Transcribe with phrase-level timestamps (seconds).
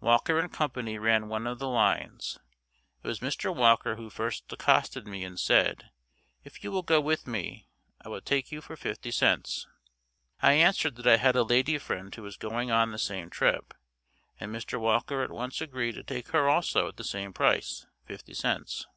[0.00, 0.66] Walker & Co.
[0.74, 2.40] ran one of the lines.
[3.04, 3.54] It was Mr.
[3.54, 5.90] Walker who first accosted me and said,
[6.42, 7.68] "If you will go with me,
[8.04, 9.66] I will take you for 50c."
[10.42, 13.74] I answered that I had a lady friend who was going on the same trip,
[14.40, 14.80] and Mr.
[14.80, 18.88] Walker at once agreed to take her also at the same price 50 cents.